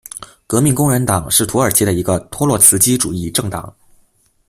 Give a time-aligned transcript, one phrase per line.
[0.47, 3.71] 革命工人党是土耳其的一个托洛茨基主义政党。